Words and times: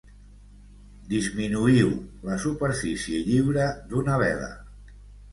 Disminuïu 1.09 1.91
la 2.29 2.37
superfície 2.45 3.19
lliure 3.27 3.67
d'una 3.93 4.17
vela. 4.23 4.49